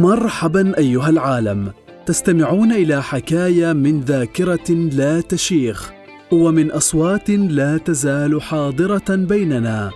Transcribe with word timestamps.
مرحبا 0.00 0.78
أيها 0.78 1.08
العالم. 1.08 1.72
تستمعون 2.06 2.72
إلى 2.72 3.02
حكاية 3.02 3.72
من 3.72 4.00
ذاكرة 4.00 4.70
لا 4.70 5.20
تشيخ 5.20 5.92
ومن 6.32 6.70
أصوات 6.70 7.30
لا 7.30 7.78
تزال 7.78 8.42
حاضرة 8.42 9.04
بيننا. 9.08 9.90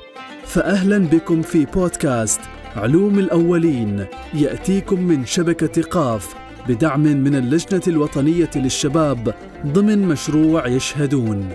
فاهلا 0.47 0.99
بكم 0.99 1.43
في 1.43 1.65
بودكاست 1.65 2.41
علوم 2.77 3.19
الأولين. 3.19 4.07
يأتيكم 4.35 5.01
من 5.01 5.27
شبكة 5.27 5.83
قاف 5.83 6.35
بدعم 6.69 7.03
من 7.03 7.35
اللجنة 7.35 7.83
الوطنية 7.89 8.51
للشباب 8.57 9.35
ضمن 9.67 9.99
مشروع 9.99 10.67
يشهدون. 10.67 11.49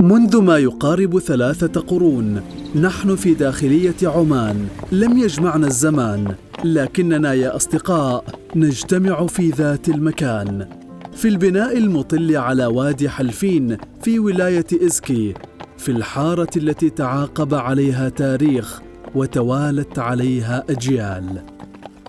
منذ 0.00 0.42
ما 0.42 0.58
يقارب 0.58 1.18
ثلاثة 1.18 1.80
قرون 1.80 2.42
نحن 2.80 3.16
في 3.16 3.34
داخلية 3.34 3.94
عمان. 4.02 4.68
لم 4.92 5.18
يجمعنا 5.18 5.66
الزمان 5.66 6.34
لكننا 6.64 7.32
يا 7.32 7.56
أصدقاء 7.56 8.24
نجتمع 8.56 9.26
في 9.26 9.50
ذات 9.50 9.88
المكان. 9.88 10.68
في 11.12 11.28
البناء 11.28 11.78
المطل 11.78 12.36
على 12.36 12.66
وادي 12.66 13.08
حلفين 13.08 13.76
في 14.02 14.18
ولاية 14.18 14.66
إزكي 14.82 15.34
في 15.78 15.88
الحارة 15.88 16.50
التي 16.56 16.90
تعاقب 16.90 17.54
عليها 17.54 18.08
تاريخ 18.08 18.80
وتوالت 19.14 19.98
عليها 19.98 20.64
أجيال. 20.70 21.42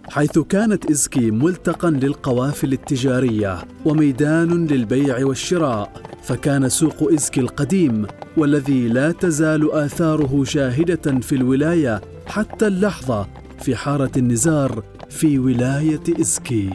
حيث 0.09 0.39
كانت 0.39 0.89
إزكي 0.89 1.31
ملتقا 1.31 1.89
للقوافل 1.89 2.73
التجارية 2.73 3.57
وميدان 3.85 4.67
للبيع 4.67 5.25
والشراء 5.25 6.06
فكان 6.23 6.69
سوق 6.69 7.11
إزكي 7.13 7.39
القديم 7.39 8.07
والذي 8.37 8.87
لا 8.87 9.11
تزال 9.11 9.71
آثاره 9.71 10.43
شاهدة 10.43 11.19
في 11.19 11.35
الولاية 11.35 12.01
حتى 12.27 12.67
اللحظة 12.67 13.27
في 13.59 13.75
حارة 13.75 14.11
النزار 14.17 14.83
في 15.09 15.39
ولاية 15.39 16.03
إزكي 16.19 16.69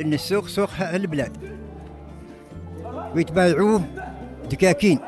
إن 0.00 0.12
السوق 0.14 0.48
سوق 0.48 0.70
البلاد. 0.80 1.36
ويتبايعوه 3.14 3.82
دكاكين. 4.50 4.98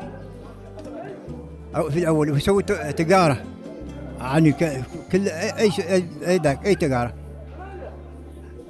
أو 1.75 1.89
في 1.89 1.99
الأول 1.99 2.31
ويسوي 2.31 2.63
تجارة. 2.63 3.43
يعني 4.19 4.51
كل 5.11 5.27
أي 5.27 5.71
أي, 6.27 6.57
أي 6.65 6.75
تجارة. 6.75 7.13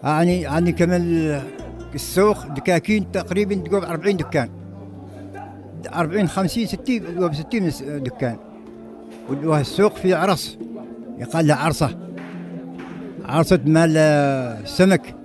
يعني 0.03 0.41
يعني 0.41 0.71
كمان 0.71 1.41
السوق 1.95 2.47
دكاكين 2.47 3.11
تقريبا 3.11 3.55
تقول 3.55 3.85
40 3.85 4.17
دكان. 4.17 4.49
40 5.93 6.27
50 6.27 6.65
60 6.65 7.15
تقول 7.15 7.35
60 7.35 8.03
دكان. 8.03 8.37
والسوق 9.29 9.95
في 9.95 10.13
عرس. 10.13 10.57
يقال 11.19 11.47
له 11.47 11.55
عرصة. 11.55 11.97
عرصة 13.25 13.59
مال 13.65 13.97
السمك 13.97 15.15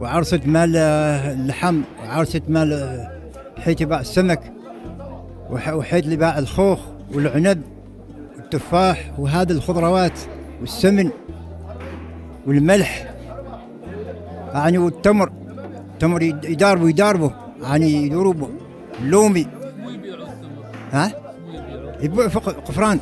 وعرصة 0.00 0.40
مال 0.46 0.76
اللحم 0.76 1.80
وعرصة 2.02 2.42
مال 2.48 3.00
حيث 3.58 3.80
يباع 3.80 4.00
السمك 4.00 4.52
وحيث 5.50 6.04
اللي 6.04 6.16
باع 6.16 6.38
الخوخ 6.38 6.78
والعنب 7.14 7.62
والتفاح 8.36 9.12
وهذه 9.18 9.50
الخضروات 9.52 10.18
والسمن 10.60 11.10
والملح 12.46 13.14
يعني 14.54 14.78
والتمر. 14.78 15.32
تمر 16.00 16.22
يداربوا 16.22 16.88
يداربوا 16.88 17.30
يعني 17.62 17.92
يدوروا 17.92 18.34
لومي 19.02 19.46
ها؟ 20.92 21.12
يبيع 22.00 22.26
قفران. 22.26 23.00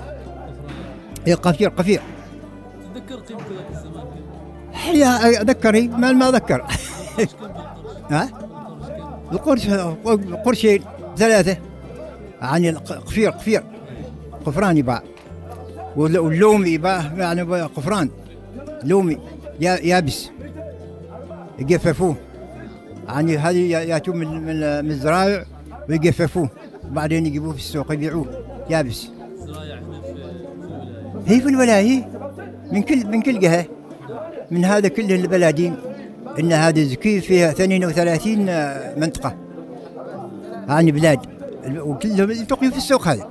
اي 1.26 1.34
قفير 1.34 1.68
قفير. 1.68 2.00
تذكر 2.94 3.14
قيمة 3.14 3.40
ذاك 3.40 3.66
الزمان 3.70 4.06
كم؟ 5.30 5.36
اتذكر 5.40 5.88
ما 5.98 6.12
ما 6.12 6.28
أذكر. 6.28 6.64
ها؟ 8.10 8.28
القرش 9.32 9.68
قرشين 10.44 10.82
ثلاثة. 11.16 11.56
يعني 12.42 12.70
قفير 12.70 13.30
قفير. 13.30 13.62
قفران 14.46 14.76
يباع. 14.76 15.02
واللومي 15.96 16.70
يباع 16.70 17.12
يعني 17.16 17.42
قفران. 17.42 18.10
لومي 18.84 19.18
يابس. 19.60 20.30
يقففوه. 21.58 22.16
يعني 23.08 23.38
هذه 23.38 23.70
يأتون 23.70 24.16
من 24.16 24.42
من 24.84 24.90
الزرايع 24.90 25.44
ويجففوه 25.88 26.48
وبعدين 26.90 27.26
يجيبوه 27.26 27.52
في 27.52 27.58
السوق 27.58 27.92
يبيعوه. 27.92 28.26
يابس. 28.70 29.08
هي 31.26 31.40
في 31.40 31.48
الولاية 31.48 32.08
من 32.72 32.82
كل 32.82 33.06
من 33.06 33.22
كل 33.22 33.38
جهة. 33.38 33.64
من 34.50 34.64
هذا 34.64 34.88
كله 34.88 35.14
البلادين. 35.14 35.76
إن 36.38 36.52
هذه 36.52 36.82
زكي 36.82 37.20
فيها 37.20 37.50
32 37.50 38.38
منطقة. 39.00 39.36
يعني 40.68 40.92
بلاد. 40.92 41.20
وكلهم 41.78 42.30
يلتقيوا 42.30 42.70
في 42.70 42.78
السوق 42.78 43.08
هذا. 43.08 43.28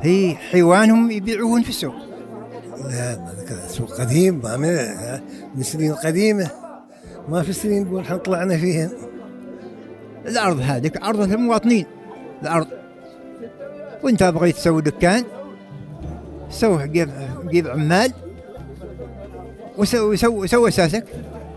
هي 0.00 0.34
حيوانهم 0.34 1.10
يبيعوهن 1.10 1.62
في 1.62 1.68
السوق. 1.68 1.94
لا 2.84 3.18
سوق 3.68 4.00
قديم 4.00 4.42
من 5.56 5.62
سنين 5.62 5.94
قديمه 5.94 6.50
ما 7.28 7.42
في 7.42 7.52
سنين 7.52 7.84
نقول 7.84 8.00
إحنا 8.00 8.16
طلعنا 8.16 8.56
فيهن 8.56 8.90
الأرض 10.26 10.60
هذيك 10.60 10.96
أرض 10.96 11.20
المواطنين 11.20 11.86
الأرض. 12.42 12.66
وإنت 14.02 14.22
بغيت 14.22 14.56
تسوي 14.56 14.82
دكان 14.82 15.24
سوي 16.50 16.88
جيب 16.88 17.10
جيب 17.48 17.68
عمال 17.68 18.12
وسوي 19.78 20.16
سوي 20.16 20.48
سوي 20.48 20.68
أساسك. 20.68 21.04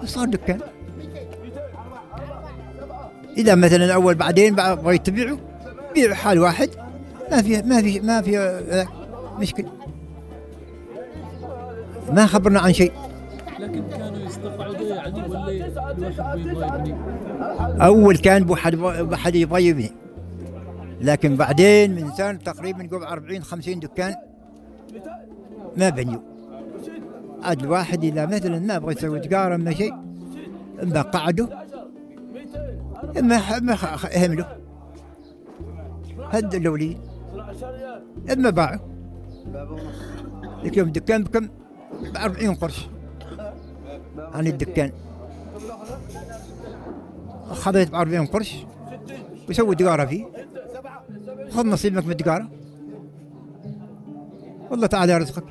وصار 0.03 0.27
دكان. 0.27 0.59
إذا 3.37 3.55
مثلا 3.55 3.93
اول 3.93 4.15
بعدين 4.15 4.55
بغيت 4.55 5.05
تبيعه 5.05 5.37
بيع 5.93 6.13
حال 6.13 6.39
واحد. 6.39 6.69
ما 7.31 7.41
في 7.41 7.61
ما 7.61 7.81
في 7.81 7.99
ما 7.99 8.21
في 8.21 8.61
مشكلة. 9.39 9.69
ما 12.09 12.25
خبرنا 12.25 12.59
عن 12.59 12.73
شيء. 12.73 12.91
لكن 13.61 13.89
كانوا 13.89 14.19
يستقعدوا 14.19 14.87
يعني 14.87 15.23
ولا 16.53 17.85
أول 17.85 18.17
كان 18.17 18.43
بواحد 18.43 18.75
بواحد 18.75 19.35
يبغى 19.35 19.65
يبني 19.65 19.91
لكن 21.01 21.35
بعدين 21.35 21.95
من 21.95 22.11
سنة 22.11 22.33
تقريبا 22.33 22.83
قبل 22.83 23.03
40 23.03 23.43
50 23.43 23.79
دكان 23.79 24.15
ما 25.77 25.89
بنيوا. 25.89 26.21
عاد 27.43 27.63
الواحد 27.63 28.03
إذا 28.03 28.25
مثلا 28.25 28.59
ما 28.59 28.77
بغى 28.77 28.93
يسوي 28.93 29.19
تجارة 29.19 29.57
ما 29.57 29.73
شيء 29.73 29.93
إما 30.83 31.01
قعدوا 31.01 31.47
إما 33.19 33.59
ما 33.59 33.77
اهملوا 34.15 34.45
هد 36.31 36.55
الاولين 36.55 36.99
إما 38.33 38.49
باعوا. 38.49 38.79
لكن 40.63 40.81
الدكان 40.81 41.23
بكم 41.23 41.47
ب 42.13 42.17
40 42.17 42.55
قرش. 42.55 42.87
عن 44.33 44.47
الدكان 44.47 44.91
خذيت 47.51 47.91
ب 47.91 47.95
40 47.95 48.25
قرش 48.25 48.55
وسوي 49.49 49.75
تجاره 49.75 50.05
فيه. 50.05 50.25
خذ 51.51 51.65
نصيبك 51.65 52.05
من 52.05 52.11
التجاره 52.11 52.49
والله 54.71 54.87
تعالى 54.87 55.13
يرزقك 55.13 55.43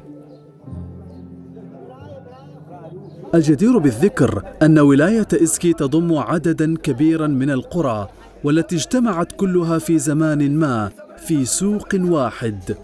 الجدير 3.34 3.78
بالذكر 3.78 4.42
أن 4.62 4.78
ولاية 4.78 5.28
إسكي 5.34 5.72
تضم 5.72 6.18
عددا 6.18 6.76
كبيرا 6.76 7.26
من 7.26 7.50
القرى 7.50 8.08
والتي 8.44 8.76
اجتمعت 8.76 9.32
كلها 9.32 9.78
في 9.78 9.98
زمان 9.98 10.56
ما 10.56 10.90
في 11.16 11.44
سوق 11.44 11.88
واحد. 11.94 12.76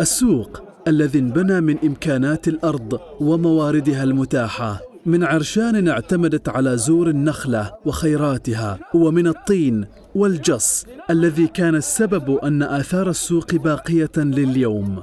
السوق 0.00 0.62
الذي 0.88 1.18
انبنى 1.18 1.60
من 1.60 1.76
إمكانات 1.84 2.48
الأرض 2.48 3.00
ومواردها 3.20 4.02
المتاحة. 4.02 4.80
من 5.06 5.24
عرشان 5.24 5.88
اعتمدت 5.88 6.48
على 6.48 6.76
زور 6.76 7.08
النخلة 7.08 7.74
وخيراتها 7.84 8.78
ومن 8.94 9.26
الطين 9.26 9.86
والجص 10.14 10.86
الذي 11.10 11.46
كان 11.46 11.74
السبب 11.74 12.38
أن 12.38 12.62
آثار 12.62 13.10
السوق 13.10 13.54
باقية 13.54 14.10
لليوم. 14.16 15.02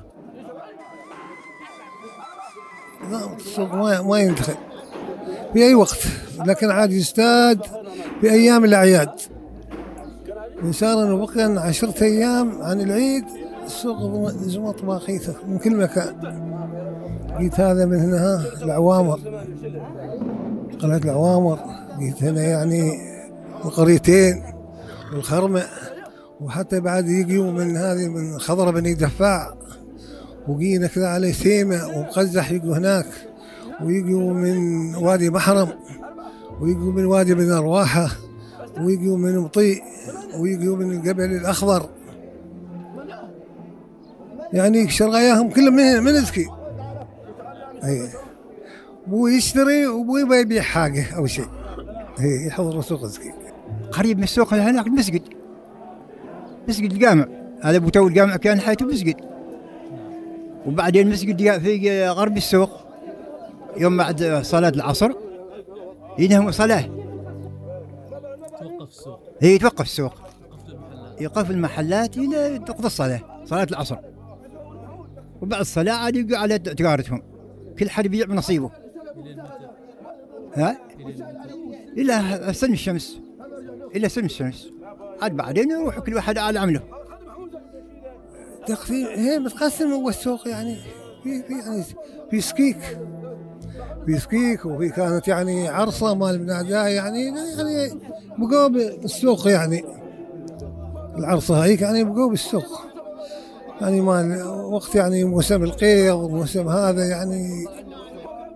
السوق 3.40 3.74
ما 3.76 4.20
يندخل 4.20 4.56
في 5.54 5.60
اي 5.60 5.76
وقت؟ 5.76 6.08
لكن 6.46 6.72
عاد 6.72 6.92
يستاد 6.92 7.62
في 8.22 8.32
أيام 8.32 8.66
الأعياد. 8.66 9.12
ان 10.64 10.74
شاء 10.74 10.94
الله 10.94 11.60
عشرة 11.60 12.04
أيام 12.04 12.62
عن 12.62 12.82
العيد 12.82 13.26
السوق 13.72 14.32
زمط 14.32 14.86
باقيته 14.86 15.34
من 15.48 15.58
كل 15.58 15.76
مكان 15.76 16.16
جيت 17.40 17.60
هذا 17.60 17.86
من 17.86 18.00
هنا 18.00 18.46
العوامر. 18.62 19.20
قناة 20.82 20.98
العوامر. 20.98 21.60
جيت 22.00 22.24
هنا 22.24 22.42
يعني 22.42 22.92
القريتين 23.66 24.44
والخرمة. 25.14 25.64
وحتى 26.42 26.80
بعد 26.80 27.08
يجيوا 27.08 27.52
من 27.52 27.78
هذه 27.78 28.08
من 28.08 28.40
خضرة 28.40 28.72
بني 28.72 28.94
دفاع 28.94 29.54
وجينا 30.48 30.88
كذا 30.88 31.08
عليه 31.08 31.32
سيمة 31.32 31.88
ومقزح 31.88 32.52
يجوا 32.52 32.78
هناك. 32.78 33.08
ويجوا 33.84 34.34
من 34.34 34.96
وادي 34.96 35.30
محرم 35.30 35.70
ويجوا 36.62 36.92
من 36.92 37.06
وادي 37.06 37.34
بن 37.34 37.52
رواحة 37.52 38.08
ويجوا 38.82 39.18
من 39.18 39.38
مطيء 39.38 39.84
ويجوا 40.40 40.78
من 40.78 40.92
الجبل 40.92 41.24
الأخضر. 41.24 41.90
يعني 44.54 44.90
شرغاياهم 44.90 45.50
كلهم 45.50 45.76
من 45.76 46.04
من 46.04 46.12
ذكي 46.12 46.48
اي 47.84 48.10
مو 49.08 49.28
يشتري 49.28 49.88
ومو 49.88 50.18
يبغى 50.18 50.40
يبيع 50.40 50.62
حاجة 50.62 51.16
أو 51.16 51.26
شيء. 51.26 51.48
اي 52.20 52.48
يحضر 52.48 52.82
سوق 52.82 53.06
ذكي 53.06 53.34
قريب 53.92 54.18
من 54.18 54.24
السوق 54.24 54.54
هناك 54.54 54.88
المسجد 54.88 55.22
مسجد. 56.68 56.92
الجامع. 56.92 57.28
هذا 57.62 57.78
أبو 57.78 57.90
تو 57.90 58.08
الجامع 58.08 58.36
كان 58.36 58.60
حياته 58.60 58.86
مسجد. 58.86 59.16
وبعدين 60.66 61.08
المسجد 61.08 61.60
في 61.60 62.08
غرب 62.08 62.38
السوق. 62.38 62.70
يوم 63.78 63.98
بعد 63.98 64.40
صلاة 64.42 64.70
العصر 64.70 65.12
ينهم 66.20 66.52
صلاة. 66.52 66.86
توقف 68.60 68.90
السوق. 68.90 69.20
هي 69.42 69.56
يتوقف 69.56 69.82
السوق. 69.82 70.14
وقفت 70.14 70.70
المحلات. 70.70 71.22
يوقف 71.22 71.52
المحلات 71.52 72.18
إلى 72.18 72.60
تقضى 72.60 72.88
الصلاة 72.88 73.20
صلاة 73.46 73.68
العصر. 73.72 73.98
وبعد 75.42 75.60
الصلاة 75.60 75.94
عاد 75.94 76.16
يقعدوا 76.16 76.38
على 76.38 76.60
تجارتهم 76.60 77.24
كل 77.80 77.90
حد 77.90 78.06
يبيع 78.06 78.26
بنصيبه؟ 78.26 78.72
ها؟ 80.54 80.78
إلى 81.98 82.54
سن 82.54 82.74
الشمس. 82.74 83.20
إلى 83.96 84.10
سن 84.10 84.26
الشمس. 84.26 84.70
عاد 85.22 85.36
بعدين 85.36 85.72
يروح 85.72 86.00
كل 86.00 86.16
واحد 86.16 86.38
على 86.38 86.60
عمله. 86.60 86.82
تقسيم 88.68 89.08
هي 89.08 89.40
متقسم 89.40 89.92
هو 89.92 90.10
السوق 90.10 90.48
يعني. 90.48 90.78
في 91.24 91.44
في 91.44 91.54
يعني 91.54 91.84
في 92.32 92.42
سكيك. 92.42 93.00
في 94.06 94.20
سكيك 94.20 94.66
وفي 94.66 94.90
كانت 94.90 95.28
يعني 95.28 95.68
عرصة 95.68 96.16
مال 96.16 96.38
بناداه 96.40 96.88
يعني 96.88 97.26
يعني 97.26 98.00
بقوا 98.38 98.68
بالسوق 98.68 99.48
يعني. 99.48 99.84
العرصة 101.18 101.64
هيك 101.64 101.82
يعني 101.82 102.04
بقوا 102.04 102.30
بالسوق. 102.30 102.91
يعني 103.82 104.02
مال 104.02 104.44
وقت 104.48 104.96
يعني 104.96 105.24
موسم 105.24 105.64
القيض 105.64 106.16
وموسم 106.16 106.68
هذا 106.68 107.06
يعني 107.06 107.66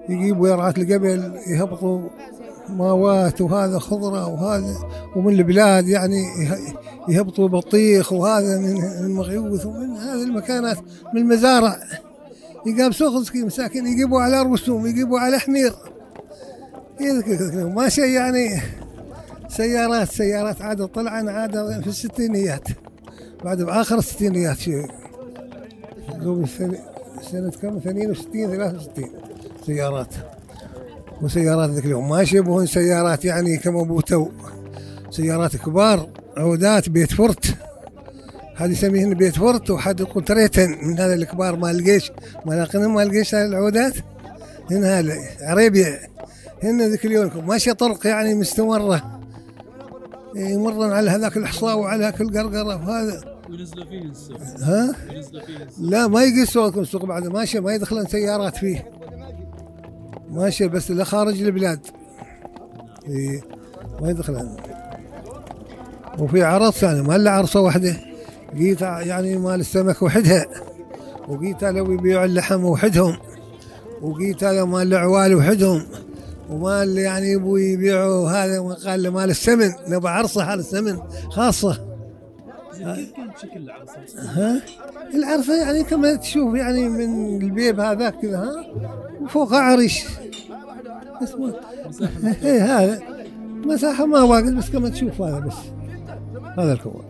يجيبوا 0.09 0.47
يرعات 0.49 0.77
الجبل 0.77 1.33
يهبطوا 1.47 2.01
ماوات 2.69 3.41
وهذا 3.41 3.79
خضرة 3.79 4.27
وهذا 4.27 4.75
ومن 5.15 5.33
البلاد 5.33 5.87
يعني 5.87 6.17
يه- 6.17 6.73
يهبطوا 7.09 7.47
بطيخ 7.47 8.13
وهذا 8.13 8.57
من 8.59 8.83
المغيوث 8.83 9.65
ومن 9.65 9.89
هذه 9.97 10.23
المكانات 10.23 10.77
من 11.13 11.21
المزارع. 11.21 11.77
يقام 12.65 12.91
سوق 12.91 13.13
مسكين 13.21 13.45
مساكين 13.45 13.87
يجيبوا 13.87 14.21
على 14.21 14.41
رسوم 14.41 14.85
يجيبوا 14.87 15.19
على 15.19 15.39
حمير. 15.39 15.73
يذكر- 17.01 17.67
ما 17.75 17.89
شيء 17.89 18.05
يعني 18.05 18.61
سيارات 19.49 20.07
سيارات 20.07 20.61
عاد 20.61 20.85
طلعن 20.87 21.29
عاد 21.29 21.81
في 21.81 21.87
الستينيات. 21.87 22.67
بعد 23.43 23.61
بآخر 23.61 23.97
الستينيات 23.97 24.57
شيء. 24.57 24.87
دوب 26.23 26.47
سنة, 26.47 26.77
سنة 27.31 27.51
كم؟ 27.61 27.77
62 27.77 28.47
63 28.47 29.09
سيارات. 29.65 30.13
وسيارات 31.21 31.69
ذيك 31.69 31.85
اليوم 31.85 32.09
ما 32.09 32.21
يشبهون 32.21 32.65
سيارات 32.65 33.25
يعني 33.25 33.57
كما 33.57 33.81
أبو 33.81 34.01
تو. 34.01 34.27
سيارات 35.09 35.55
كبار 35.55 36.09
عودات 36.37 36.89
Bedford. 36.89 37.55
هذه 38.55 38.71
يسميهن 38.71 39.13
Bedford 39.13 39.69
وحد 39.69 39.99
يقول 39.99 40.25
three 40.25 40.58
ton 40.58 40.77
من 40.81 40.99
هذا 40.99 41.13
الكبار 41.13 41.55
مال 41.55 41.75
الجيش 41.75 42.11
مال 42.45 42.57
القنم 42.57 42.95
مال 42.95 43.07
الجيش 43.07 43.35
هذه 43.35 43.45
العودات. 43.45 43.93
هن 44.71 44.83
هذا 44.83 45.15
عريبيا 45.41 45.99
هن 46.63 46.81
ذيك 46.81 47.05
اليوم 47.05 47.47
ماشية 47.47 47.71
طرق 47.71 48.07
يعني 48.07 48.35
مستمرة. 48.35 49.21
يمرن 50.35 50.91
على 50.91 51.11
هذاك 51.11 51.37
الحصى 51.37 51.65
وعلى 51.65 52.05
هذاك 52.05 52.21
القرقرة 52.21 52.75
وهذا. 52.75 53.34
وينزلوا 53.55 53.85
فيه 53.85 54.01
السوق 54.01 54.37
ها؟ 54.61 54.95
وينزلوا 55.09 55.41
فيه 55.41 55.55
السوق 55.57 55.89
لا 55.89 56.07
ما 56.07 56.23
يجي 56.23 56.43
السوق 56.43 56.77
السوق 56.77 57.05
بعد. 57.05 57.27
ماشي 57.27 57.59
ما 57.59 57.73
يدخلن 57.73 58.05
سيارات 58.05 58.57
فيه. 58.57 58.91
ماشي 60.29 60.67
بس 60.67 60.91
إلا 60.91 61.03
خارج 61.03 61.41
البلاد. 61.41 61.79
إيه 63.07 63.41
ما 64.01 64.09
يدخلن 64.09 64.57
وفي 66.19 66.43
عرص 66.43 66.83
يعني 66.83 67.01
ما 67.01 67.15
إلا 67.15 67.31
عرصة 67.31 67.59
واحدة. 67.59 67.97
جيت 68.55 68.81
يعني 68.81 69.37
مال 69.37 69.59
السمك 69.59 70.01
وحدها. 70.01 70.45
وجيت 71.27 71.63
لو 71.63 71.91
يبيعوا 71.91 72.25
اللحم 72.25 72.65
وحدهم. 72.65 73.17
وجيت 74.01 74.43
هذا 74.43 74.65
مال 74.65 74.87
العوال 74.87 75.35
وحدهم. 75.35 75.85
ومال 76.49 76.97
يعني 76.97 77.31
يبوا 77.31 77.59
يبيعوا 77.59 78.29
هذا 78.29 78.59
قال 78.85 79.03
له 79.03 79.09
مال 79.09 79.29
السمن. 79.29 79.73
نبى 79.87 80.09
عرصة 80.09 80.43
على 80.43 80.59
السمن 80.59 80.99
خاصة. 81.29 81.94
كيف 82.77 83.41
شكل؟ 83.41 83.69
ها؟ 84.17 84.61
العرفة 85.13 85.53
يعني 85.53 85.83
كما 85.83 86.15
تشوف 86.15 86.55
يعني 86.55 86.89
من 86.89 87.41
البيب 87.41 87.79
هذاك 87.79 88.19
كذا 88.21 88.37
ها؟ 88.37 88.65
وفوق 89.21 89.53
عرش 89.53 90.05
اسمه 91.23 91.53
مساحة. 91.87 92.11
إيه 92.43 92.79
هذا. 92.79 93.01
مساحة 93.65 94.05
ما 94.05 94.21
واجد 94.21 94.55
بس 94.55 94.69
كما 94.69 94.89
تشوف 94.89 95.21
هذا 95.21 95.39
بس. 95.39 95.55
هذا 96.57 96.73
الكون. 96.73 97.03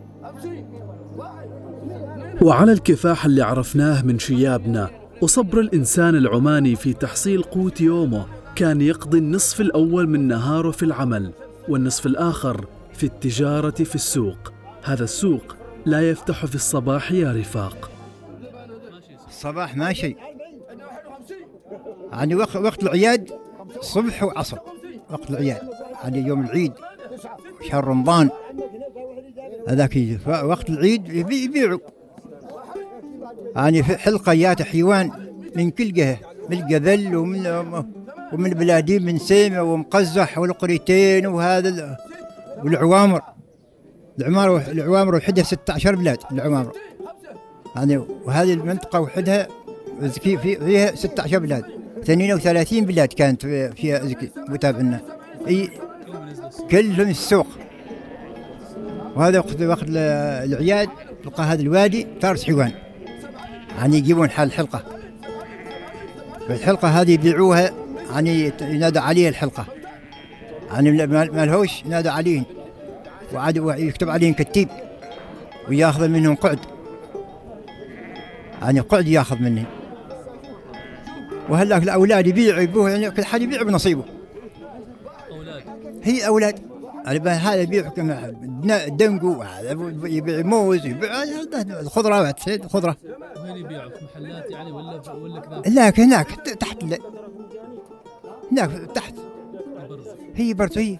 وعلى 2.42 2.72
الكفاح 2.72 3.26
اللي 3.26 3.42
عرفناه 3.42 4.02
من 4.02 4.20
شيابنا 4.20 4.90
وصبر 5.22 5.60
الإنسان 5.60 6.16
العماني 6.16 6.76
في 6.76 6.94
تحصيل 6.94 7.44
قوت 7.44 7.82
يومه 7.82 8.26
كان 8.56 8.82
يقضي 8.82 9.18
النصف 9.18 9.62
الأول 9.62 10.10
من 10.10 10.28
نهاره 10.28 10.72
في 10.72 10.84
العمل 10.84 11.32
والنصف 11.70 12.06
الآخر 12.06 12.66
في 12.94 13.04
التجارة 13.04 13.84
في 13.84 13.96
السوق. 13.96 14.55
هذا 14.86 15.04
السوق 15.04 15.56
لا 15.86 16.10
يفتح 16.10 16.46
في 16.46 16.56
الصباح 16.56 17.12
يا 17.12 17.32
رفاق. 17.32 17.92
الصباح 19.28 19.76
ما 19.76 19.94
شيء 19.94 20.18
يعني 22.12 22.36
وقت 22.36 22.56
وقت 22.56 22.84
العياد 22.84 23.32
صبح 23.82 24.24
وعصر. 24.24 24.58
وقت 25.12 25.30
العياد. 25.30 25.70
يعني 26.04 26.20
يوم 26.28 26.42
العيد. 26.46 26.74
شهر 27.70 27.84
رمضان. 27.88 28.30
هذاك 29.70 30.20
وقت 30.28 30.70
العيد 30.70 31.10
يبي- 31.10 31.44
يبيعوا. 31.44 31.80
يعني 33.56 33.84
في 33.84 33.98
حلقيات 33.98 34.62
حيوان 34.62 35.12
من 35.56 35.72
كل 35.72 35.94
جهة. 35.94 36.18
من 36.50 36.58
الجبل 36.64 37.16
ومن 37.16 37.48
ومن 38.34 38.46
البلادين 38.46 39.06
من 39.06 39.18
سيمة 39.18 39.62
ومقزح 39.64 40.38
والقريتين 40.38 41.28
وهذا 41.28 41.70
ال- 41.70 41.98
والعوامر. 42.64 43.22
العمارة 44.20 44.72
العوامر 44.72 45.16
وحدها 45.16 45.44
16 45.44 45.96
بلاد 45.96 46.18
العوامر. 46.32 46.72
يعني 47.76 47.98
وهذه 47.98 48.54
المنطقة 48.54 49.00
وحدها 49.00 49.48
زكي 50.02 50.38
في 50.38 50.56
فيها 50.56 50.96
16 50.96 51.40
بلاد. 51.40 51.64
32 52.04 52.86
بلاد 52.86 53.08
كانت 53.14 53.42
في- 53.42 53.72
فيها 53.72 54.06
زكي 54.06 54.32
متابعنا 54.50 55.02
اي 55.48 55.70
كلهم 56.72 57.10
السوق. 57.10 57.48
وهذا 59.16 59.40
وقت 59.40 59.62
وقت 59.62 59.84
ال- 59.84 59.98
العياد 60.54 60.90
تلقى 61.24 61.44
هذا 61.44 61.62
الوادي 61.62 62.08
تارس 62.22 62.44
حيوان. 62.44 62.72
يعني 63.78 63.98
يجيبون 63.98 64.30
حال 64.30 64.48
الحلقة. 64.48 64.84
الحلقة 66.50 66.88
هذه 66.88 67.12
يبيعوها 67.12 67.72
يعني 68.12 68.52
ينادى 68.62 69.00
عليها 69.00 69.30
الحلقة. 69.30 69.66
يعني 70.72 70.92
ما 71.08 71.46
لهوش 71.46 71.84
ينادى 71.86 72.10
عليهم 72.10 72.44
وعاد 73.34 73.56
يكتب 73.78 74.10
عليهم 74.10 74.34
كتيب 74.34 74.70
وياخذ 75.70 76.08
منهم 76.08 76.36
قعد. 76.36 76.60
يعني 78.62 78.80
قعد 78.80 79.08
ياخذ 79.08 79.38
منهم. 79.38 79.66
وهلاك 81.50 81.84
الأولاد 81.84 82.28
يبيعوا 82.28 82.62
يبيعوا 82.62 82.90
يعني 82.90 83.12
كل 83.12 83.26
حد 83.26 83.42
يبيع 83.42 83.64
بنصيبه. 83.64 84.04
أولاد 85.32 85.64
هي 86.04 86.28
أولاد. 86.28 86.60
يعني 87.06 87.30
هذا 87.30 87.62
يبيع 87.62 87.92
دنقو 88.88 89.42
هذا 89.42 89.72
يبيع 90.04 90.42
موز 90.42 90.86
يبيع 90.86 91.24
الخضروات 91.80 92.48
الخضره 92.48 92.98
وين 93.44 93.58
يبيعوا؟ 93.58 93.90
في 93.90 94.06
محلات 94.06 94.52
يعني 94.52 94.72
ولا 94.72 95.12
ولا 95.12 95.40
كذا؟ 95.40 95.62
هناك 95.66 96.00
هناك 96.00 96.32
تحت 96.36 96.84
هناك 98.52 98.72
تحت. 98.96 99.14
هي 100.36 100.54
برضه 100.54 100.82
هي. 100.82 100.98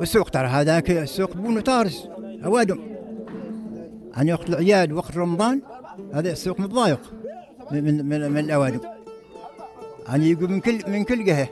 والسوق 0.00 0.30
ترى 0.30 0.46
هذاك 0.46 0.90
السوق 0.90 1.36
بونو 1.36 1.60
تارس 1.60 2.08
أوادم. 2.44 2.80
يعني 4.16 4.32
وقت 4.32 4.48
العياد 4.48 4.92
وقت 4.92 5.16
رمضان 5.16 5.62
هذا 6.14 6.32
السوق 6.32 6.60
متضايق 6.60 7.00
من 7.72 7.84
من 7.84 8.04
من, 8.08 8.32
من 8.32 8.38
الأوادم. 8.38 8.80
يعني 10.08 10.30
يقول 10.30 10.50
من 10.50 10.60
كل 10.60 10.78
من 10.88 11.04
كل 11.04 11.24
جهة. 11.24 11.48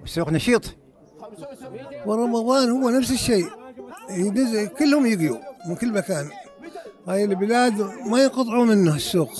والسوق 0.00 0.30
نشيط. 0.30 0.62
ورمضان 2.06 2.70
هو 2.70 2.90
نفس 2.90 3.10
الشيء. 3.10 3.46
كلهم 4.78 5.06
يجيوا 5.06 5.38
من 5.68 5.74
كل 5.74 5.92
مكان. 5.92 6.28
هاي 7.08 7.24
البلاد 7.24 7.80
ما 8.10 8.22
ينقطعوا 8.22 8.64
منه 8.64 8.94
السوق. 8.96 9.30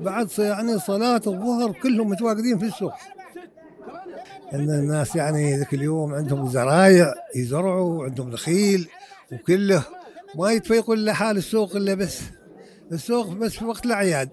بعد 0.00 0.28
يعني 0.38 0.78
صلاة 0.78 1.22
الظهر 1.26 1.72
كلهم 1.72 2.08
متواجدين 2.08 2.58
في 2.58 2.64
السوق. 2.64 2.92
إن 4.54 4.70
الناس 4.70 5.16
يعني 5.16 5.56
ذاك 5.56 5.74
اليوم 5.74 6.14
عندهم 6.14 6.48
زرايع 6.48 7.14
يزرعوا 7.36 8.04
عندهم 8.04 8.30
نخيل 8.30 8.88
وكله. 9.32 9.82
ما 10.34 10.52
يتفيقوا 10.52 10.94
إلا 10.94 11.12
حال 11.12 11.36
السوق 11.36 11.76
إلا 11.76 11.94
بس. 11.94 12.20
السوق 12.92 13.28
بس 13.28 13.52
في 13.52 13.64
وقت 13.64 13.86
الأعياد. 13.86 14.28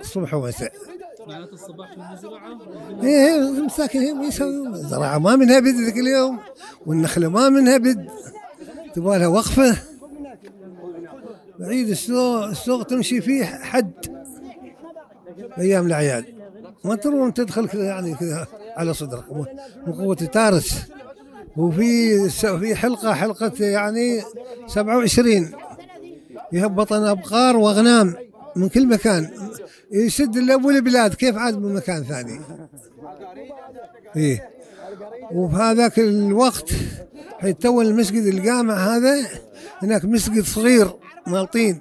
الصبح 0.00 0.34
ومساء. 0.34 0.72
معناته 1.28 1.54
الصباح 1.54 1.94
في 1.94 1.96
المزرعة 1.96 2.60
إيه 3.02 3.34
إيه 3.34 3.40
مساكن 3.40 4.16
ما 4.16 4.24
يسوون. 4.24 4.74
زراعة 4.74 5.18
ما 5.18 5.36
منها 5.36 5.60
بد 5.60 5.74
ذاك 5.84 5.96
اليوم. 5.96 6.38
والنخلة 6.86 7.28
ما 7.28 7.48
منها 7.48 7.76
بد 7.78 8.08
تبغى 8.94 9.18
لها 9.18 9.26
وقفة. 9.26 9.76
بعيد 11.58 11.88
السوق 11.88 12.44
السوق 12.44 12.82
تمشي 12.82 13.20
فيه 13.20 13.44
حد. 13.44 13.92
أيام 15.58 15.86
الأعياد. 15.86 16.24
ما 16.84 16.94
تروم 16.94 17.30
تدخل 17.30 17.68
كذا 17.68 17.84
يعني 17.84 18.14
كذا. 18.14 18.46
على 18.80 18.94
صدرك. 18.94 19.24
من 19.86 19.92
قوة 19.92 20.14
تارس. 20.14 20.78
وفي 21.56 22.28
في 22.30 22.74
حلقة 22.74 23.14
حلقة 23.14 23.64
يعني 23.64 24.22
27 24.66 25.50
يهبط 26.52 26.92
أبقار 26.92 27.56
وأغنام 27.56 28.14
من 28.56 28.68
كل 28.68 28.86
مكان. 28.86 29.30
يسد 29.92 30.38
لأبو 30.38 30.70
البلاد 30.70 31.14
كيف 31.14 31.36
عاد 31.36 31.58
من 31.58 31.74
مكان 31.74 32.04
ثاني؟ 32.04 32.40
إيه. 34.16 34.50
وفي 35.32 35.56
هذاك 35.56 35.98
الوقت 35.98 36.70
حيث 37.38 37.56
تو 37.56 37.80
المسجد 37.80 38.24
الجامع 38.24 38.74
هذا 38.74 39.28
هناك 39.82 40.04
مسجد 40.04 40.44
صغير 40.44 40.90
مال 41.26 41.50
طين. 41.50 41.80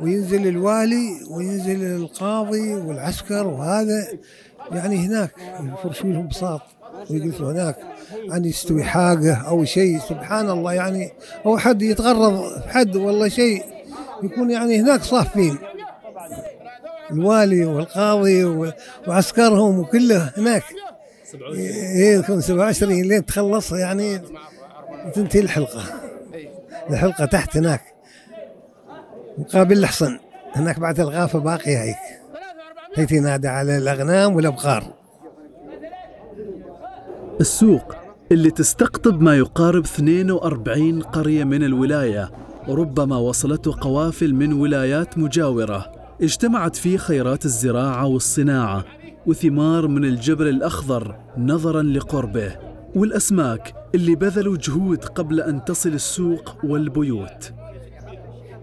وينزل 0.00 0.46
الوالي 0.46 1.08
وينزل 1.30 1.82
القاضي 1.82 2.74
والعسكر 2.74 3.46
وهذا. 3.46 4.08
يعني 4.72 4.96
هناك 4.96 5.30
يفرشوا 5.60 6.10
لهم 6.10 6.28
بساط 6.28 6.60
ويجلسوا 7.10 7.52
هناك. 7.52 7.76
يعني 8.30 8.48
يستوي 8.48 8.84
حاجة 8.84 9.34
أو 9.34 9.64
شيء 9.64 9.98
سبحان 9.98 10.50
الله 10.50 10.72
يعني 10.72 11.12
أو 11.46 11.58
حد 11.58 11.82
يتغرض 11.82 12.62
حد 12.68 12.96
والله 12.96 13.28
شيء 13.28 13.64
يكون 14.22 14.50
يعني 14.50 14.80
هناك 14.80 15.02
صافين. 15.02 15.58
الوالي 17.10 17.64
والقاضي 17.64 18.44
وعسكرهم 19.08 19.78
وكله 19.78 20.32
هناك. 20.36 20.62
27 21.24 21.56
إيه 21.96 22.18
يكون 22.18 22.40
27 22.40 23.02
لين 23.02 23.26
تخلص 23.26 23.72
يعني 23.72 24.20
تنتهي 25.14 25.40
الحلقة. 25.40 25.82
الحلقة 26.90 27.24
تحت 27.24 27.56
هناك. 27.56 27.80
مقابل 29.38 29.78
الحصن. 29.78 30.18
هناك 30.54 30.78
بعد 30.80 31.00
الغافة 31.00 31.38
باقية 31.38 31.82
هيك. 31.82 31.96
حيث 32.96 33.12
ينادى 33.12 33.48
على 33.48 33.78
الأغنام 33.78 34.36
والأبقار 34.36 34.94
السوق 37.40 37.94
اللي 38.32 38.50
تستقطب 38.50 39.20
ما 39.20 39.36
يقارب 39.36 39.84
42 39.84 41.02
قرية 41.02 41.44
من 41.44 41.64
الولاية 41.64 42.30
وربما 42.68 43.16
وصلته 43.16 43.76
قوافل 43.80 44.34
من 44.34 44.52
ولايات 44.52 45.18
مجاورة. 45.18 45.92
اجتمعت 46.22 46.76
فيه 46.76 46.96
خيرات 46.96 47.44
الزراعة 47.44 48.06
والصناعة 48.06 48.84
وثمار 49.26 49.86
من 49.86 50.04
الجبل 50.04 50.48
الأخضر 50.48 51.16
نظرا 51.38 51.82
لقربه. 51.82 52.56
والأسماك 52.94 53.74
اللي 53.94 54.14
بذلوا 54.14 54.56
جهود 54.56 55.04
قبل 55.04 55.40
أن 55.40 55.64
تصل 55.64 55.88
السوق 55.88 56.56
والبيوت. 56.64 57.52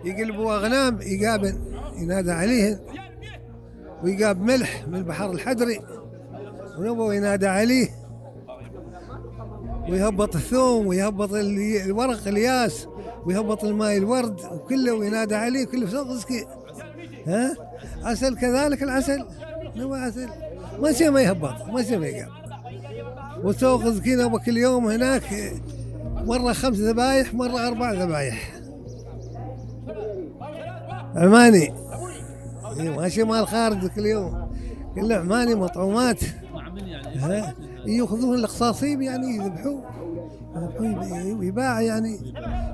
يقلبوا 0.05 0.55
أغنام 0.55 0.99
يقابل 1.01 1.53
ينادى 1.97 2.31
عليهن. 2.31 2.79
ويقاب 4.03 4.41
ملح 4.41 4.87
من 4.87 4.95
البحر 4.95 5.31
الحدري 5.31 5.79
ونبو 6.79 7.11
ينادى 7.11 7.47
عليه. 7.47 7.89
ويهبط 9.89 10.35
الثوم 10.35 10.87
ويهبط 10.87 11.33
ال- 11.33 11.81
الورق 11.85 12.27
الياس 12.27 12.87
ويهبط 13.25 13.63
الماء 13.63 13.97
الورد 13.97 14.39
وكله 14.51 14.93
وينادى 14.93 15.35
عليه 15.35 15.65
كله 15.65 15.85
في 15.85 15.91
سوق 15.91 16.11
زكي 16.11 16.45
ها؟ 17.27 17.57
عسل 18.03 18.35
كذلك 18.37 18.83
العسل. 18.83 19.25
نوى 19.75 19.99
عسل. 19.99 20.29
ما 20.81 20.91
شيء 20.91 21.11
ما 21.11 21.21
يهبط 21.21 21.67
ما 21.73 21.83
شيء 21.83 21.99
ما 21.99 22.07
يقاب. 22.07 22.31
وسوق 23.43 23.87
زكينا 23.87 24.25
وكل 24.25 24.57
يوم 24.57 24.87
هناك 24.87 25.53
مرة 26.15 26.53
خمس 26.53 26.77
ذبايح 26.77 27.33
مرة 27.33 27.67
أربع 27.67 27.91
ذبايح. 27.91 28.51
عماني 31.15 31.73
ماشي 32.79 33.23
مال 33.23 33.47
خارج 33.47 33.87
كل 33.87 34.05
يوم. 34.05 34.51
كله 34.95 35.15
عماني 35.15 35.55
مطعومات. 35.55 36.19
يأخذون 37.85 38.35
القصاصيب 38.35 39.01
يعني 39.01 39.35
يذبحوه 39.35 39.83
يذبحوه 40.55 41.79
يعني. 41.81 42.19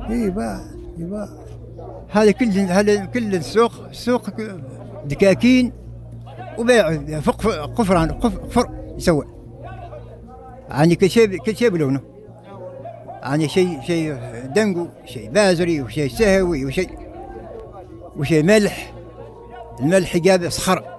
إيه، 0.09 0.25
يباع 0.25 0.61
يباع. 0.97 1.29
هذا 2.11 2.31
كل 2.31 2.45
هذا 2.49 3.05
كل 3.05 3.35
السوق 3.35 3.71
السوق 3.89 4.29
دكاكين 5.05 5.71
وبيع 6.57 7.19
فق 7.19 7.47
قفران 7.65 8.11
قف- 8.11 8.37
قفر 8.39 8.69
يسوى 8.97 9.25
يعني 10.69 10.95
كل 10.95 11.09
شيء 11.09 11.37
كل 11.37 11.55
شيء 11.55 11.69
بلونه. 11.69 12.01
يعني 13.23 13.47
شيء 13.49 13.81
شيء 13.81 14.15
دنقو 14.55 14.87
شيء 15.05 15.29
بازري 15.31 15.81
وشيء 15.81 16.09
سهوي 16.09 16.65
وشيء 16.65 16.89
وشيء 18.17 18.43
ملح. 18.43 18.93
الملح 19.79 20.17
جاب 20.17 20.49
صخر. 20.49 20.97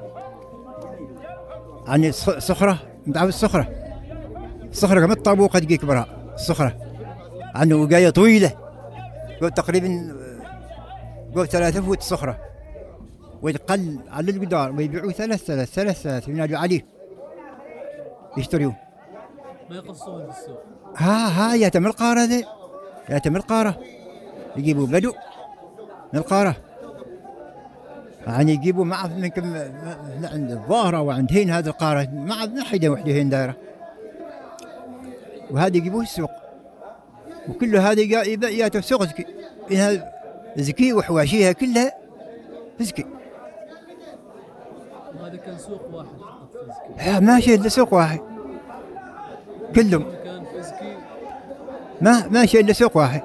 يعني 1.86 2.12
ص- 2.12 2.30
صخرة؟ 2.30 2.78
متعرف 3.06 3.28
الصخرة. 3.28 3.68
الصخرة 4.70 5.00
كم 5.00 5.12
الطابوقة 5.12 5.58
تجي 5.58 5.76
كبرها 5.76 6.06
الصخرة 6.34 6.76
عنده 7.54 7.76
وقاية 7.76 8.10
طويلة. 8.10 8.52
قول 9.40 9.50
تقريبا 9.50 10.16
قول 11.34 11.48
ثلاثة 11.48 11.80
فوت 11.80 12.02
صخرة. 12.02 12.38
ويقل 13.42 13.98
على 14.08 14.30
الجدار 14.30 14.72
ويبيعوه 14.72 15.12
ثلاث 15.12 15.44
ثلاث 15.44 15.74
ثلاث 15.74 16.02
ثلاث 16.02 16.28
ينادوا 16.28 16.58
عليه. 16.58 16.86
يشتريوه 18.36 18.76
ما 19.70 19.76
يقصون 19.76 20.20
السوق. 20.22 20.62
ها 20.96 21.28
ها 21.28 21.54
يتم 21.54 21.86
القارة 21.86 22.24
ذي 22.24 22.44
يتم 23.10 23.36
القارة. 23.36 23.78
يجيبوا 24.56 24.86
بدو 24.86 25.12
من 26.12 26.18
القارة. 26.18 26.56
يعني 28.28 28.52
يجيبوا 28.52 28.84
كم 29.28 29.46
من 29.46 30.28
عند 30.32 30.50
الظاهرة 30.50 31.00
وعند 31.00 31.32
هين 31.32 31.50
هذه 31.50 31.66
القارة 31.66 32.08
مع 32.12 32.44
نحيدة 32.44 32.88
وحدة 32.88 33.12
هين 33.12 33.28
دايرة. 33.28 33.56
وهذا 35.50 35.76
يجيبوه 35.76 36.02
السوق. 36.02 36.30
وكل 37.48 37.76
هذا 37.76 38.00
يا- 38.00 38.22
يبيع 38.22 38.48
يأتوا 38.48 38.80
سوق 38.80 39.04
زكي. 39.04 39.26
إنها 39.72 40.12
زكي 40.56 40.92
وحواشيها 40.92 41.52
كلها 41.52 41.92
زكي. 42.80 43.04
وهذا 45.20 45.36
كان 45.36 45.58
سوق 45.58 45.94
واحد 45.94 46.08
فقط 46.08 46.52
في 46.52 46.72
زكي. 46.98 47.10
ها، 47.10 47.20
ماشي 47.20 47.54
إلا 47.54 47.68
سوق 47.68 47.94
واحد. 47.94 48.20
كلهم. 49.74 50.02
كان 50.24 50.44
في 50.44 50.62
زكي. 50.62 50.96
ما 52.00 52.28
ماشي 52.28 52.60
إلا 52.60 52.72
سوق 52.72 52.96
واحد. 52.96 53.22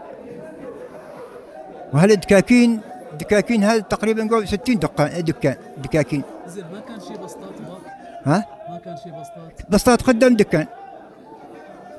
وهذا 1.93 2.13
الدكاكين 2.13 2.81
دكاكين 3.20 3.63
هذا 3.63 3.79
تقريبا 3.79 4.24
نقول 4.24 4.48
60 4.48 4.79
دكان 4.79 5.24
دكان 5.24 5.55
دكاكين. 5.77 6.24
زين 6.48 6.63
ما 6.74 6.79
كان 6.79 7.00
شيء 7.00 7.17
بسطات؟ 7.17 7.62
ما 7.62 7.77
ها؟ 8.25 8.46
ما 8.70 8.79
كان 8.86 8.98
شيء 8.98 9.12
بسطات؟ 9.12 9.70
بسطات 9.70 10.01
قدام 10.01 10.36
دكان. 10.36 10.67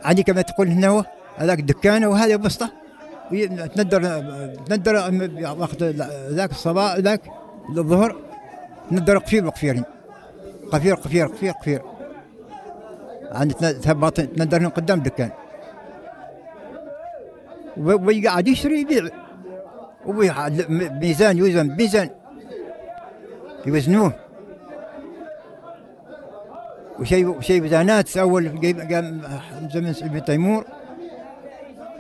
عادي 0.05 0.23
كما 0.23 0.43
تقول 0.43 0.69
هنا 0.69 0.89
هو 0.89 1.05
هذاك 1.37 1.61
دكان 1.61 2.05
وهذا 2.05 2.37
بسطة. 2.37 2.71
تندر 3.77 4.03
تندر 4.67 4.95
وقت 5.59 5.83
ذاك 6.29 6.51
الصباح 6.51 6.97
ذاك 6.97 7.21
الظهر 7.69 8.17
ندر 8.93 9.19
قفير 9.19 9.45
بقفيرين 9.45 9.85
قفير 10.73 10.95
قفير 10.95 11.27
قفير 11.27 11.53
قفير. 11.53 11.83
عند 13.33 13.53
تهبط 13.55 14.17
تندر 14.17 14.69
قدام 14.69 15.01
دكان. 15.01 15.31
ويقعد 17.77 18.49
يشتري 18.49 18.81
يبيع. 18.81 19.24
وبيع 20.07 20.49
ميزان 20.69 21.39
يوزن 21.39 21.69
بميزان 21.69 22.11
يوزنوه. 23.67 24.13
وشيء 26.99 27.41
شيء 27.41 27.65
وزانات 27.65 28.17
أول 28.17 28.49
قام 28.93 29.21
زمن 29.75 29.95
ابن 30.03 30.25
تيمور. 30.25 30.65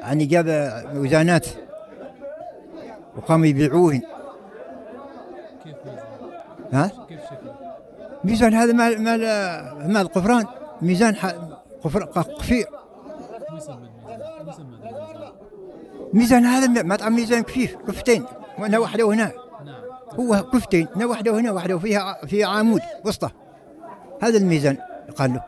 يعني 0.00 0.24
جاب 0.24 0.46
وزانات 0.94 1.46
وقاموا 3.16 3.46
يبيعوهن. 3.46 4.02
كيف 5.64 5.76
ها؟ 6.72 6.90
كيف 7.08 7.20
شكله 7.24 7.54
ميزان 8.24 8.54
هذا 8.54 8.72
مال 8.72 9.02
مال 9.02 9.20
مال 9.92 10.08
قفران 10.08 10.46
ميزان 10.82 11.14
قفير 11.84 12.66
مو 13.50 13.56
يسمى 13.56 13.76
الميزان 13.76 14.44
مو 14.44 14.50
يسمى 14.50 14.64
الميزان 14.64 15.32
ميزان 16.14 16.44
هذا 16.44 16.82
مطعم 16.82 17.16
ميزان 17.16 17.42
كفيف 17.42 17.76
كفتين 17.86 18.24
وهنا 18.58 18.78
واحدة 18.78 19.04
وهنا 19.04 19.32
نعم. 19.64 19.74
هو 20.20 20.42
كفتين 20.52 20.86
هنا 20.96 21.06
واحدة 21.06 21.32
وهنا 21.32 21.52
واحدة 21.52 21.76
وفيها 21.76 22.26
فيها 22.26 22.46
عمود 22.46 22.80
وسطة. 23.04 23.32
هذا 24.22 24.38
الميزان 24.38 24.76
قال 25.16 25.34
له. 25.34 25.42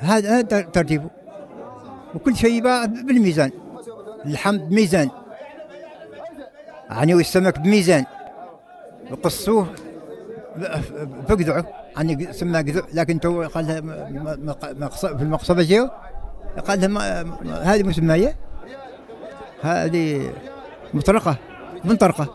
هذا 0.00 0.38
هذا 0.38 0.60
ترتيبه. 0.60 1.10
وكل 2.14 2.36
شيء 2.36 2.52
يباع 2.52 2.84
بالميزان. 2.84 3.50
اللحم 4.24 4.58
بميزان. 4.58 5.10
يعني 6.90 7.14
والسمك 7.14 7.58
بميزان. 7.58 8.04
وقصوه 9.10 9.66
بقذعه 11.28 11.64
يعني 11.96 12.32
سماه 12.32 12.60
قذع 12.60 12.82
لكن 12.94 13.20
تو 13.20 13.42
قال 13.42 13.66
في 14.90 15.22
المقصبة 15.22 15.62
جيو. 15.62 15.88
قال 16.60 16.88
ما- 16.88 17.36
هذه 17.62 17.82
مسمية 17.82 18.36
هذه 19.62 20.32
مطرقة 20.94 21.36
منطرقة. 21.84 22.34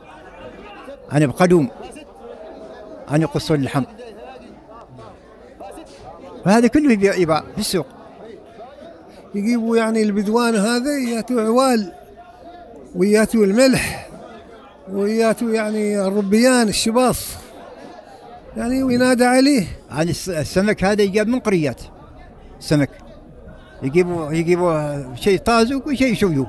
يعني 1.11 1.27
بقدوم. 1.27 1.69
يعني 3.09 3.23
يقصون 3.23 3.57
اللحم. 3.59 3.83
وهذا 6.45 6.67
كله 6.67 6.91
يبيع 6.91 7.15
يباع 7.15 7.43
في 7.53 7.57
السوق. 7.59 7.85
يجيبوا 9.35 9.77
يعني 9.77 10.03
البدوان 10.03 10.55
هذا 10.55 10.97
يأتوا 10.97 11.41
عوال 11.41 11.93
ويأتوا 12.95 13.45
الملح 13.45 14.09
ويأتوا 14.91 15.51
يعني 15.51 16.07
الربيان 16.07 16.67
الشباص 16.67 17.27
يعني 18.57 18.83
وينادى 18.83 19.25
عليه. 19.25 19.67
الس- 19.99 20.29
السمك 20.29 20.83
هذا 20.83 21.01
يجاب 21.01 21.27
من 21.27 21.39
قريات. 21.39 21.81
السمك 22.59 22.89
يجيبوا 23.81 24.31
يجيبوا 24.31 25.15
شيء 25.15 25.39
طازج 25.39 25.87
وشيء 25.87 26.11
يشويوه 26.11 26.47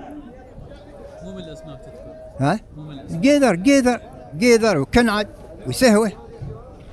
مو 1.22 1.32
من 1.32 1.38
الاسماك 1.38 1.78
تذكر 1.80 2.44
ها؟ 2.46 2.60
مو 2.76 2.82
من 2.82 2.90
الاسماك 2.90 3.22
قيذر 3.22 3.56
قيذر 3.56 4.00
قيذر 4.40 4.78
وكنعد 4.78 5.28
وسهوة 5.66 6.12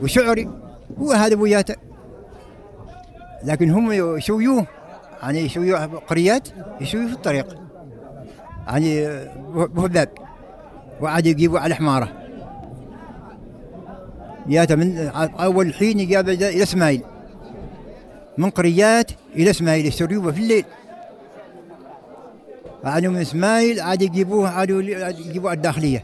وشعري 0.01 0.50
هو 1.00 1.11
هذا 1.11 1.35
بوياته. 1.35 1.75
لكن 3.43 3.71
هم 3.71 3.91
يشويوه 3.91 4.67
يعني 5.23 5.39
يشويوه 5.39 5.85
قريات 5.85 6.47
يشويوه 6.81 7.07
في 7.07 7.13
الطريق. 7.13 7.57
يعني 8.67 9.07
بهباب 9.55 10.09
وعاد 11.01 11.25
يجيبوا 11.25 11.59
على 11.59 11.75
حماره. 11.75 12.11
ياته 14.47 14.75
من 14.75 14.97
أول 15.39 15.73
حين 15.73 16.00
يجاب 16.00 16.29
إلى 16.29 16.63
إسماعيل. 16.63 17.03
من 18.38 18.50
قريات 18.50 19.11
إلى 19.35 19.50
إسماعيل. 19.50 19.85
يشتروه 19.85 20.31
في 20.31 20.39
الليل. 20.39 20.65
عاد 22.83 23.05
من 23.05 23.21
إسماعيل 23.21 23.79
عاد 23.79 24.01
يجيبوه 24.01 24.50
عادوا 24.50 24.81
يجيبوه 24.81 25.50
على 25.50 25.57
الداخلية. 25.57 26.03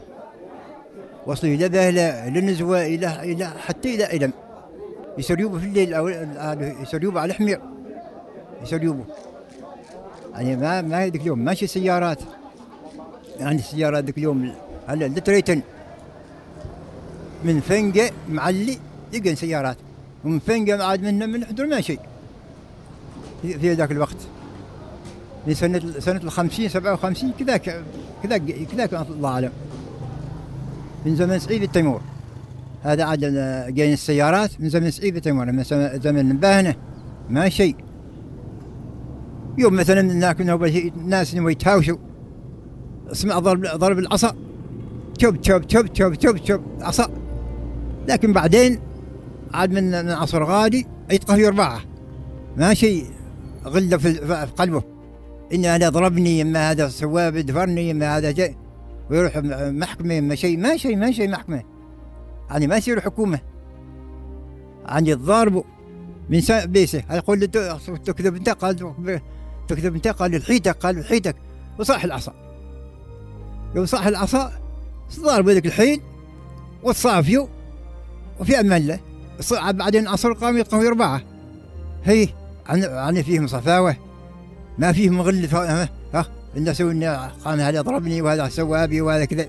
وصلوا 1.26 1.54
إلى 1.54 1.68
بهله 1.68 2.28
للنزوه 2.28 2.86
إلى 2.86 3.22
إلى 3.22 3.46
حتى 3.46 3.94
إلى 3.94 4.16
إلم. 4.16 4.32
يسريوبه 5.18 5.58
في 5.58 5.66
الليل 5.66 5.94
أو 5.94 6.08
يسريوبه 6.82 7.20
على 7.20 7.30
الحمير. 7.30 7.60
يسريوبه 8.62 9.04
يعني 10.32 10.56
ما 10.56 10.82
ما 10.82 11.06
ذيك 11.06 11.20
اليوم؟ 11.20 11.38
ماشي 11.38 11.66
سيارات 11.66 12.18
يعني 13.40 13.58
السيارات 13.58 14.04
ذيك 14.04 14.18
اليوم. 14.18 14.54
هلا 14.86 15.04
لتريتن 15.04 15.60
من 17.44 17.60
فنقه 17.60 18.10
معلي 18.28 18.78
يلقى 19.12 19.34
سيارات. 19.34 19.76
ومن 20.24 20.38
فنقه 20.38 20.84
عاد 20.84 21.02
منه 21.02 21.26
من 21.26 21.44
حضر 21.44 21.66
ما 21.66 21.80
شيء 21.80 22.00
في 23.42 23.58
في 23.58 23.72
ذاك 23.72 23.92
الوقت. 23.92 24.16
من 25.46 25.54
سنة 25.54 25.80
سنة 25.98 26.20
الخمسين 26.24 26.68
سبعة 26.68 26.92
وخمسين 26.92 27.32
كذاك 27.38 27.84
كذاك 28.22 28.42
كذاك 28.72 28.94
الله 29.10 29.28
أعلم. 29.28 29.52
من 31.06 31.16
زمن 31.16 31.38
سعيد 31.38 31.62
التيمور. 31.62 32.00
هذا 32.82 33.04
عاد 33.04 33.20
جايين 33.74 33.92
السيارات 33.92 34.50
من 34.60 34.68
زمن 34.68 34.90
سعيد 34.90 35.16
التيمور. 35.16 35.52
من 35.52 35.62
زمن- 36.02 36.36
باهنة 36.36 36.74
ما 37.30 37.48
شيء. 37.48 37.76
يوم 39.58 39.76
مثلا 39.76 40.00
الناس 40.00 41.34
إنهم 41.34 41.48
يتهاوشوا. 41.48 41.96
اسمع 43.12 43.38
ضرب 43.38 43.60
ضرب 43.60 43.98
العصا. 43.98 44.34
شوب 45.20 45.44
شوب 45.44 45.70
شوب 45.70 45.86
شوب 45.94 46.22
شوب 46.22 46.44
شوب 46.44 46.60
عصا. 46.80 47.10
لكن 48.08 48.32
بعدين 48.32 48.80
عاد 49.54 49.72
من 49.72 50.04
من 50.04 50.10
عصر 50.10 50.44
غادي 50.44 50.86
يتقهوي 51.10 51.46
أربعة 51.46 51.80
ما 52.56 52.74
شيء. 52.74 53.06
غلة 53.68 53.96
في 53.96 54.12
قلبه. 54.58 54.82
إن 55.54 55.64
هذا 55.64 55.88
ضربني 55.88 56.42
إما 56.42 56.70
هذا 56.70 56.88
سواه 56.88 57.30
بدفرني 57.30 57.90
إما 57.90 58.16
هذا 58.16 58.30
جاي 58.30 58.56
ويروح 59.10 59.36
م- 59.36 59.78
محكمة 59.78 60.18
إما 60.18 60.34
شيء 60.34 60.58
ما 60.58 60.76
شيء 60.76 60.96
ما 60.96 61.12
شيء 61.12 61.30
محكمة. 61.30 61.62
يعني 62.50 62.66
ما 62.66 62.76
يصير 62.76 63.00
حكومة. 63.00 63.40
يعني 64.86 65.12
الضارب 65.12 65.64
من 66.30 66.40
بيسه. 66.50 67.02
يقول 67.10 67.46
تكذب 68.04 68.36
أنت؟ 68.36 68.48
قال 68.48 68.92
تكذب 69.68 69.94
أنت؟ 69.94 70.08
قال 70.08 70.34
الحيتك 70.34 70.76
قال 70.76 70.98
الحيتك 70.98 71.36
وصاح 71.78 72.04
العصا. 72.04 72.34
يوم 73.76 73.86
صاح 73.86 74.06
العصا 74.06 74.52
ضارب 75.20 75.48
ذاك 75.48 75.66
الحين 75.66 76.00
وتصافيوا 76.82 77.46
وفي 78.40 78.60
أمان 78.60 78.82
الله. 78.82 79.00
بعدين 79.70 80.08
عصر 80.08 80.32
قام 80.32 80.58
يتقوي 80.58 80.88
اربعه 80.88 81.22
هي 82.04 82.28
عن 82.68 82.84
عن 82.84 83.22
فيهم 83.22 83.46
صفاوة؟ 83.46 83.96
ما 84.78 84.92
فيهم 84.92 85.20
غل 85.20 85.48
ها؟ 85.54 85.88
إن 86.56 86.68
قام 87.44 87.60
هذا 87.60 87.80
ضربني 87.80 88.22
وهذا 88.22 88.48
سوى 88.48 88.86
بي 88.86 89.00
وهذا 89.00 89.24
كذا. 89.24 89.46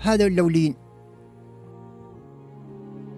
هذا 0.00 0.26
اللولين. 0.26 0.74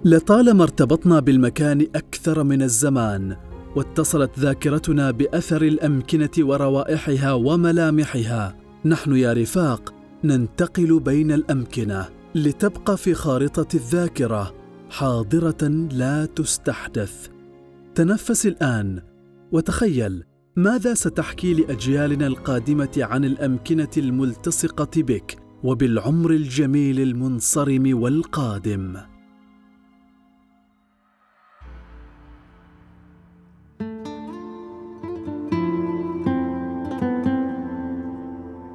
لطالما 0.04 0.62
ارتبطنا 0.62 1.20
بالمكان 1.20 1.86
أكثر 1.94 2.42
من 2.42 2.62
الزمان 2.62 3.36
واتصلت 3.76 4.38
ذاكرتنا 4.38 5.10
بأثر 5.10 5.62
الأمكنة 5.62 6.30
وروائحها 6.38 7.32
وملامحها 7.32 8.56
نحن 8.84 9.16
يا 9.16 9.32
رفاق 9.32 9.94
ننتقل 10.24 11.00
بين 11.00 11.32
الأمكنة 11.32 12.08
لتبقى 12.34 12.96
في 12.96 13.14
خارطة 13.14 13.66
الذاكرة 13.74 14.54
حاضرة 14.90 15.68
لا 15.92 16.26
تستحدث. 16.26 17.28
تنفس 17.94 18.46
الآن 18.46 19.02
وتخيل 19.54 20.24
ماذا 20.56 20.94
ستحكي 20.94 21.54
لأجيالنا 21.54 22.26
القادمة 22.26 22.90
عن 22.98 23.24
الأمكنة 23.24 23.90
الملتصقة 23.96 25.02
بك 25.02 25.36
وبالعمر 25.64 26.30
الجميل 26.30 27.00
المنصرم 27.00 28.02
والقادم؟ 28.02 28.96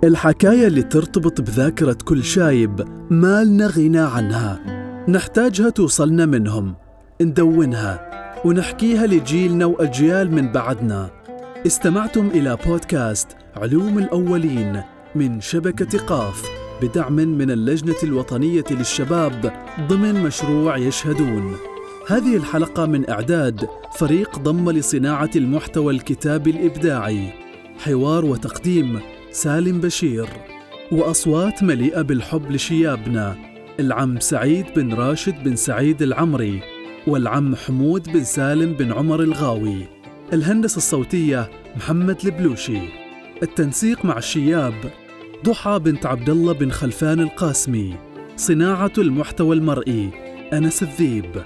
الحكاية 0.04 0.68
اللي 0.68 0.84
ترتبط 0.84 1.42
بذاكرة 1.42 1.98
كل 2.06 2.24
شايب 2.24 2.82
ما 3.10 3.44
لنا 3.44 3.68
غنى 3.68 4.00
عنها. 4.00 4.60
نحتاجها 5.10 5.70
توصلنا 5.70 6.26
منهم. 6.26 6.76
ندونها. 7.22 8.10
ونحكيها 8.46 9.08
لجيلنا 9.08 9.66
وأجيال 9.66 10.32
من 10.32 10.52
بعدنا. 10.52 11.10
استمعتم 11.68 12.28
إلى 12.28 12.58
بودكاست 12.66 13.28
علوم 13.56 13.98
الأولين 13.98 14.82
من 15.16 15.42
شبكة 15.42 16.00
قاف 16.00 16.50
بدعم 16.82 17.16
من 17.16 17.52
اللجنة 17.52 17.96
الوطنية 18.04 18.64
للشباب 18.72 19.54
ضمن 19.88 20.24
مشروع 20.24 20.78
يشهدون. 20.78 21.56
هذه 22.08 22.36
الحلقة 22.36 22.86
من 22.86 23.10
إعداد 23.10 23.68
فريق 23.98 24.40
ضم 24.40 24.72
لصناعة 24.72 25.32
المحتوى 25.36 25.94
الكتابي 25.94 26.50
الإبداعي. 26.50 27.34
حوار 27.80 28.26
وتقديم 28.26 29.00
سالم 29.32 29.80
بشير. 29.80 30.30
وأصوات 30.92 31.64
مليئة 31.64 32.02
بالحب 32.02 32.52
لشيابنا 32.52 33.36
العم 33.80 34.20
سعيد 34.20 34.66
بن 34.76 34.94
راشد 34.94 35.44
بن 35.44 35.56
سعيد 35.56 36.02
العمري. 36.02 36.79
والعم 37.08 37.56
حمود 37.56 38.12
بن 38.12 38.24
سالم 38.24 38.74
بن 38.74 38.94
عمر 38.94 39.24
الغاوي 39.24 39.88
الهندسة 40.34 40.78
الصوتية 40.78 41.50
محمد 41.76 42.26
البلوشي 42.26 42.80
التنسيق 43.44 44.06
مع 44.06 44.18
الشياب 44.18 44.92
ضحى 45.46 45.80
بنت 45.80 46.06
عبد 46.06 46.30
الله 46.30 46.54
بن 46.54 46.72
خلفان 46.72 47.20
القاسمي 47.20 47.96
صناعة 48.36 48.92
المحتوى 48.98 49.56
المرئي 49.56 50.10
أنس 50.54 50.84
الذيب. 50.84 51.44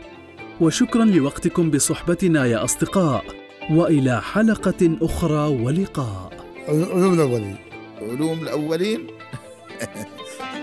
وشكرا 0.62 1.06
لوقتكم 1.06 1.72
بصحبتنا 1.72 2.46
يا 2.46 2.64
أصدقاء 2.64 3.26
وإلى 3.72 4.22
حلقة 4.22 4.98
أخرى 5.02 5.64
ولقاء. 5.64 6.34
علوم 6.68 7.14
الأولين. 7.14 7.56
علوم 8.02 8.40
الأولين. 8.42 9.08